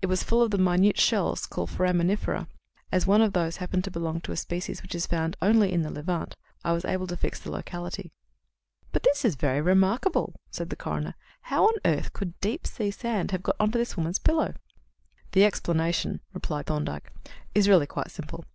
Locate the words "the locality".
7.38-8.10